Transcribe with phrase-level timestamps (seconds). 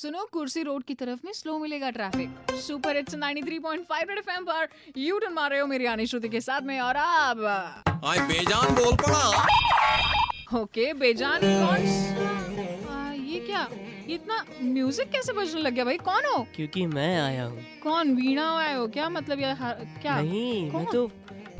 [0.00, 4.68] सुनो कुर्सी रोड की तरफ़ में स्लो मिलेगा traffic super it's 93.5 red FM पर
[4.98, 7.44] यू टर्न मार रहे हो मेरी यानी श्रुति के साथ में और अब
[8.04, 11.84] आय बेजान बोल पड़ा। ओके बेजान कौन?
[13.26, 13.68] ये क्या?
[14.10, 15.96] इतना म्यूज़िक कैसे बजने लग गया भाई?
[15.98, 16.46] कौन हो?
[16.56, 18.14] क्योंकि मैं आया हूँ। कौन?
[18.14, 19.08] वीणा आए हो क्या?
[19.08, 20.20] मतलब ये हर- क्या?
[20.20, 21.06] नहीं मैं तो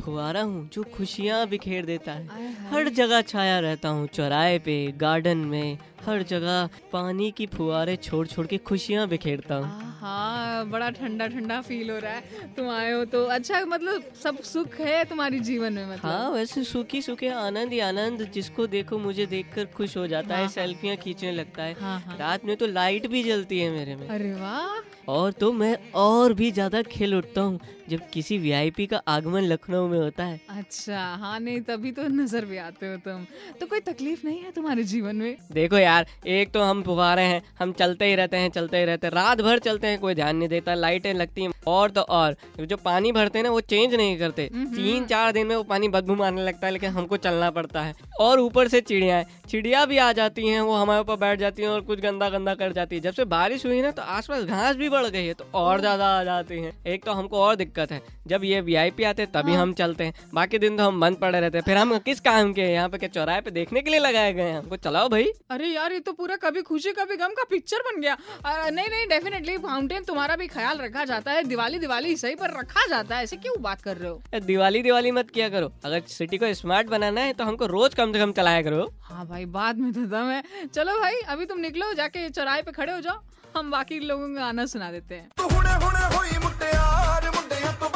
[0.01, 5.39] फुवारा हूँ जो खुशियाँ बिखेर देता है। हर जगह छाया रहता हूँ चौराहे पे गार्डन
[5.47, 11.27] में। हर जगह पानी की फुहारे छोड़ छोड़ के खुशियाँ बिखेरता हूँ। हाँ बड़ा ठंडा
[11.27, 15.41] ठंडा फील हो रहा है। तुम आए हो तो अच्छा मतलब सब सुख है तुम्हारी
[15.41, 16.01] जीवन में मतलब?
[16.03, 20.37] हाँ वैसे सूखी सूखे आनंद ही आनंद जिसको देखो मुझे देखकर खुश हो जाता हाँ,
[20.37, 23.71] है हाँ। सेल्फियाँ खींचने लगता है। हाँ हाँ। रात में तो लाइट भी जलती है
[23.71, 24.79] मेरे में। अरे वाह।
[25.09, 27.59] और तो मैं और भी ज़्यादा खेल उठता हूँ
[27.91, 32.45] जब किसी वीआईपी का आगमन लखनऊ में होता है। अच्छा हाँ नहीं तभी तो नज़र
[32.45, 33.25] भी आते हो तुम।
[33.61, 35.37] तो कोई तकलीफ़ नहीं है तुम्हारे जीवन में?
[35.53, 39.07] देखो यार एक तो हम फुहारे हैं हम चलते ही रहते हैं चलते ही रहते
[39.07, 42.37] हैं रात भर चलते हैं। कोई ध्यान नहीं देता लाइटें लगती हैं और तो और।
[42.61, 45.89] जो पानी भरते हैं ना वो चेंज नहीं करते। तीन चार दिन में वो पानी
[45.89, 49.97] बदबू मारने लगता है लेकिन हमको चलना पड़ता है। और ऊपर से चिड़िया चिड़िया भी
[49.99, 52.97] आ जाती हैं वो हमारे ऊपर बैठ जाती हैं और कुछ गंदा गंदा कर जाती
[52.97, 55.81] है। जब से बारिश हुई ना तो आसपास घास भी बढ़ गई है तो और
[55.81, 59.31] ज़्यादा आ जाती हैं। एक तो हमको और दिक्कत है जब ये वीआईपी आते हैं
[59.33, 61.97] तभी हाँ। हम चलते हैं। बाकी दिन तो हम बंद पड़े रहते हैं। फिर हम
[62.01, 64.59] किस काम के यहाँ पे क्या चौराहे पे देखने के लिए लगाए गए हैं?
[64.59, 68.01] हमको चलाओ भाई। अरे यार ये तो पूरा कभी खुशी कभी गम का पिक्चर बन
[68.01, 72.59] गया। नहीं नहीं डेफिनेटली फाउंटेन तुम्हारा भी ख्याल रखा जाता है दिवाली दिवाली सही पर
[72.59, 74.23] रखा जाता है। ऐसे क्यों बात कर रहे हो?
[74.37, 78.13] दिवाली दिवाली मत किया करो। अगर सिटी को स्मार्ट बनाना है तो हमको रोज कम
[78.13, 78.91] से कम चलाया करो।
[79.21, 82.73] हाँ भाई बाद में तो दम है। चलो भाई अभी तुम निकलो जाके चौराहे पे
[82.73, 83.21] खड़े हो जाओ।
[83.57, 87.89] हम बाकी लोगों का गाना सुना देते हैं। तू हुने हुने होई मुटियार मुंडियाँ तो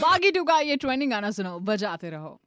[0.00, 2.40] बागी टू का ये ट्रेनिंग गाना सुनो बजाते रहो।